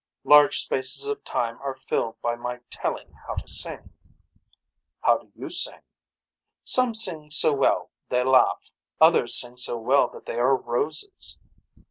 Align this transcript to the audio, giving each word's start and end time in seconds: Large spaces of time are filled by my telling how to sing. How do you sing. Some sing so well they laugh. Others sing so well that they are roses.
Large 0.23 0.61
spaces 0.61 1.05
of 1.05 1.23
time 1.23 1.61
are 1.61 1.75
filled 1.75 2.19
by 2.23 2.33
my 2.35 2.61
telling 2.71 3.13
how 3.27 3.35
to 3.35 3.47
sing. 3.47 3.91
How 5.01 5.19
do 5.19 5.31
you 5.35 5.51
sing. 5.51 5.81
Some 6.63 6.95
sing 6.95 7.29
so 7.29 7.53
well 7.53 7.91
they 8.09 8.23
laugh. 8.23 8.71
Others 8.99 9.35
sing 9.39 9.57
so 9.57 9.77
well 9.77 10.07
that 10.07 10.25
they 10.25 10.39
are 10.39 10.55
roses. 10.55 11.37